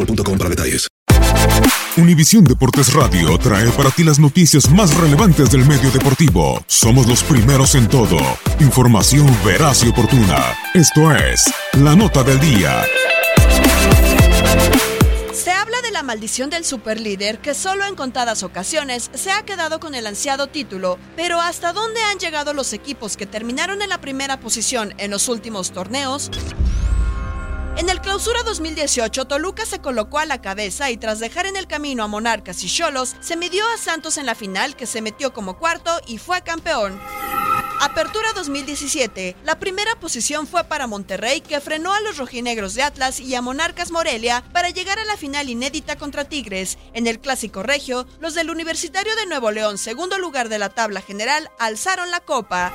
[0.00, 0.86] boostmobile.com para detalles.
[1.96, 6.62] Univisión Deportes Radio trae para ti las noticias más relevantes del medio deportivo.
[6.66, 8.18] Somos los primeros en todo.
[8.60, 10.54] Información veraz y oportuna.
[10.72, 12.84] Esto es La Nota del Día.
[15.34, 19.80] Se habla de la maldición del superlíder que solo en contadas ocasiones se ha quedado
[19.80, 24.00] con el ansiado título, pero ¿hasta dónde han llegado los equipos que terminaron en la
[24.00, 26.30] primera posición en los últimos torneos?
[27.76, 31.66] En el clausura 2018, Toluca se colocó a la cabeza y tras dejar en el
[31.66, 35.32] camino a Monarcas y Cholos, se midió a Santos en la final que se metió
[35.32, 37.00] como cuarto y fue campeón.
[37.80, 39.36] Apertura 2017.
[39.42, 43.40] La primera posición fue para Monterrey, que frenó a los rojinegros de Atlas y a
[43.40, 46.76] Monarcas Morelia para llegar a la final inédita contra Tigres.
[46.92, 51.00] En el clásico regio, los del Universitario de Nuevo León, segundo lugar de la tabla
[51.00, 52.70] general, alzaron la copa.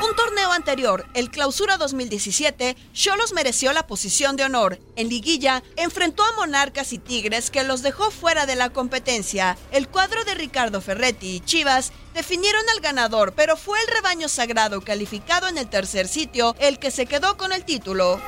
[0.00, 4.78] Un torneo anterior, el Clausura 2017, Cholos mereció la posición de honor.
[4.94, 9.58] En liguilla, enfrentó a Monarcas y Tigres que los dejó fuera de la competencia.
[9.72, 14.82] El cuadro de Ricardo Ferretti y Chivas definieron al ganador, pero fue el rebaño sagrado
[14.82, 18.20] calificado en el tercer sitio el que se quedó con el título.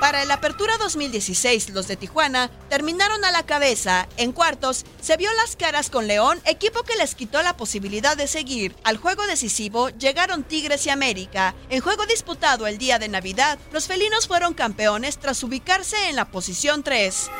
[0.00, 4.08] Para el Apertura 2016, los de Tijuana terminaron a la cabeza.
[4.16, 8.28] En cuartos, se vio las caras con León, equipo que les quitó la posibilidad de
[8.28, 8.76] seguir.
[8.84, 11.56] Al juego decisivo llegaron Tigres y América.
[11.68, 16.26] En juego disputado el día de Navidad, los felinos fueron campeones tras ubicarse en la
[16.26, 17.30] posición 3.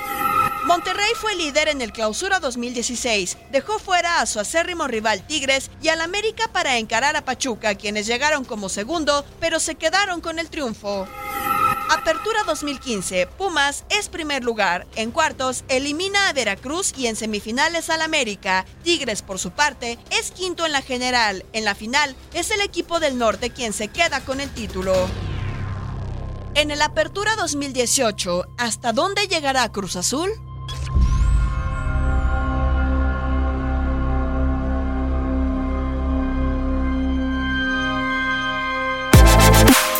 [0.64, 5.88] Monterrey fue líder en el Clausura 2016, dejó fuera a su acérrimo rival Tigres y
[5.88, 10.50] al América para encarar a Pachuca, quienes llegaron como segundo, pero se quedaron con el
[10.50, 11.06] triunfo.
[11.90, 14.86] Apertura 2015, Pumas es primer lugar.
[14.94, 18.66] En cuartos, elimina a Veracruz y en semifinales al América.
[18.82, 21.46] Tigres, por su parte, es quinto en la general.
[21.54, 24.94] En la final, es el equipo del norte quien se queda con el título.
[26.54, 30.28] En el Apertura 2018, ¿hasta dónde llegará Cruz Azul?